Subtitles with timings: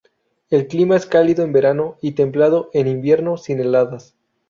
[0.49, 4.15] El clima es cálido en verano y templado en invierno sin heladas.